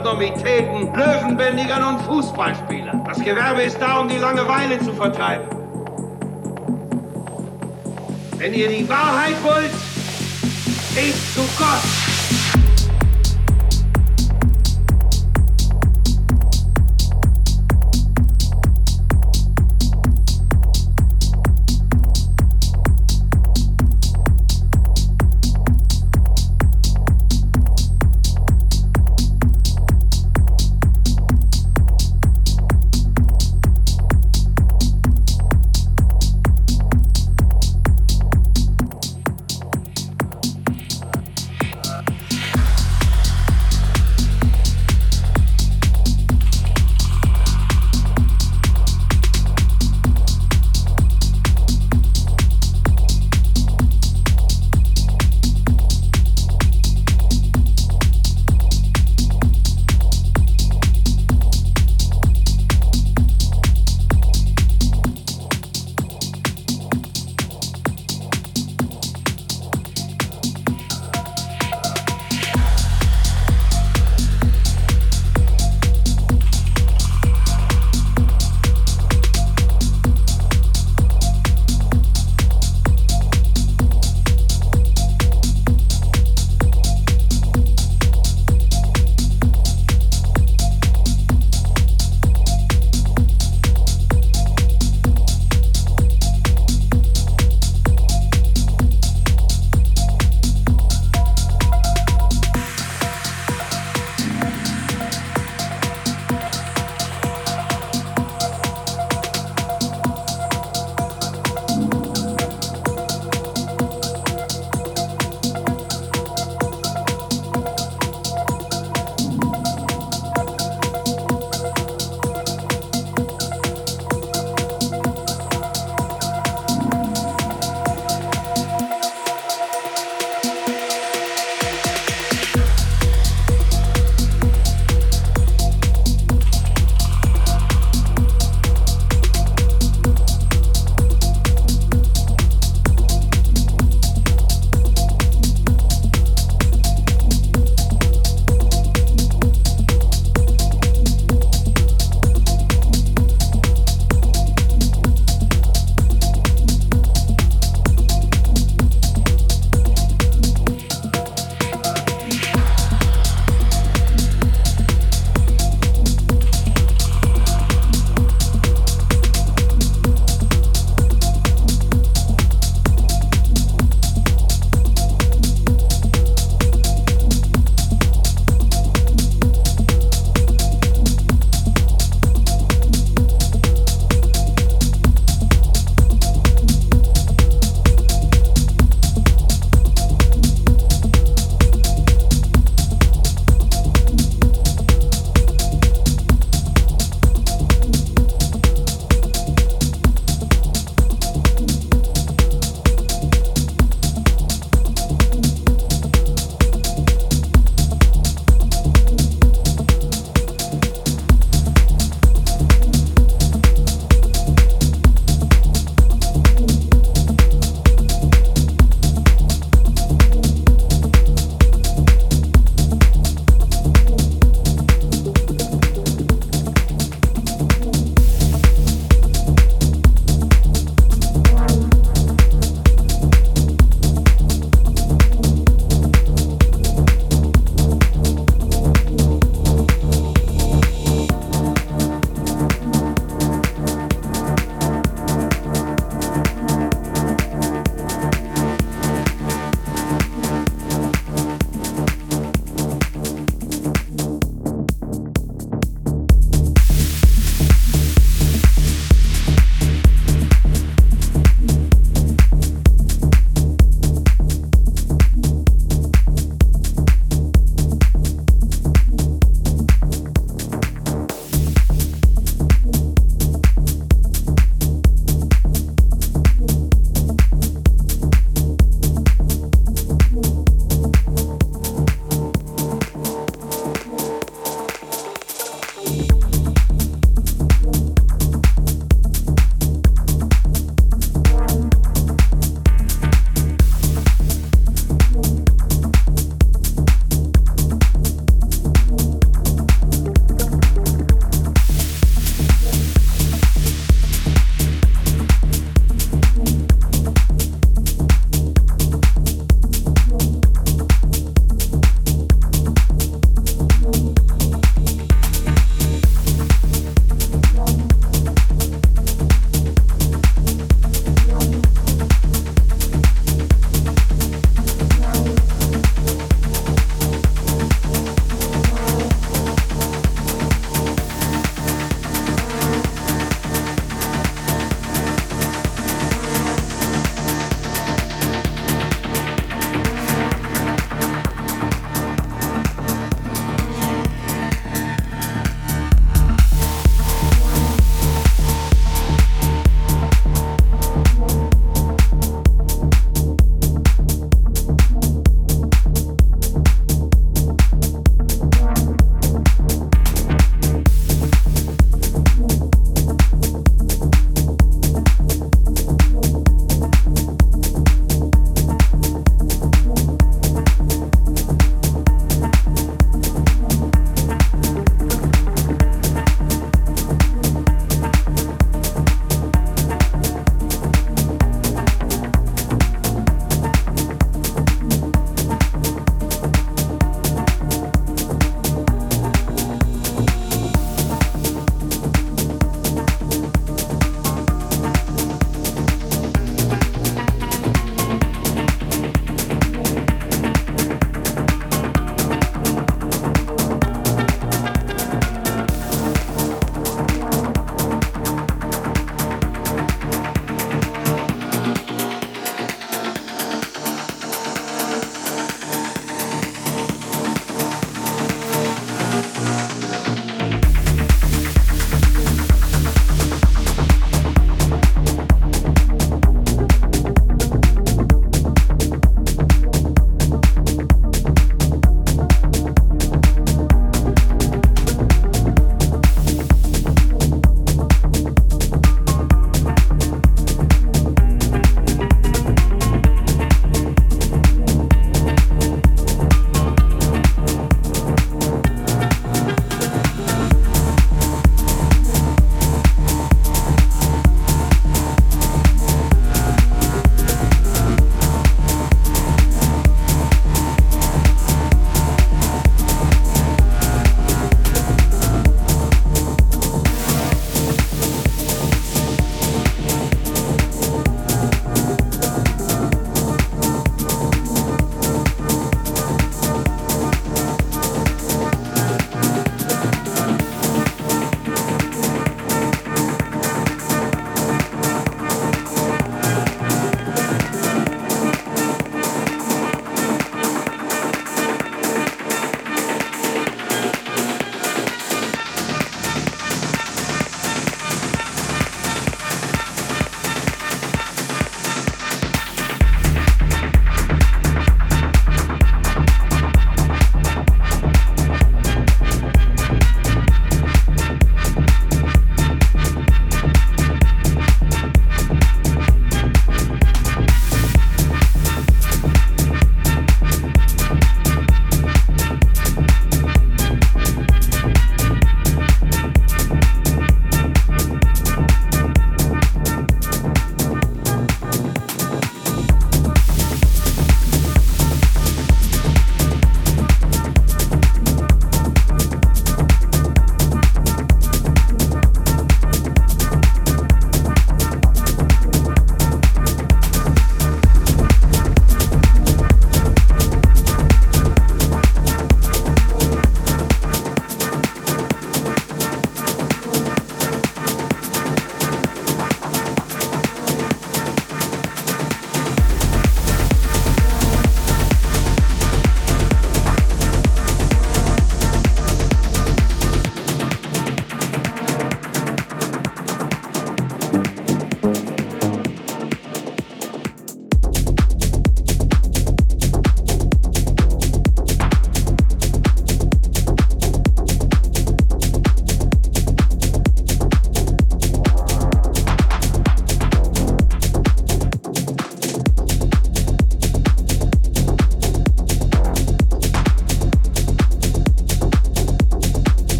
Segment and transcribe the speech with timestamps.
[0.00, 3.04] Abnormitäten, Löwenbändigern und Fußballspielern.
[3.04, 5.46] Das Gewerbe ist da, um die Langeweile zu vertreiben.
[8.38, 9.70] Wenn ihr die Wahrheit wollt,
[10.94, 11.89] geht zu Gott.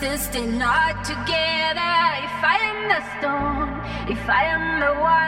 [0.00, 1.94] Distance, not together.
[2.26, 3.68] If I am the storm,
[4.08, 5.27] if I am the wonder,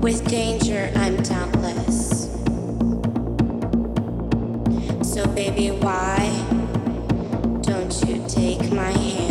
[0.00, 2.30] With danger, I'm dauntless.
[5.02, 6.16] So, baby, why
[7.60, 9.29] don't you take my hand?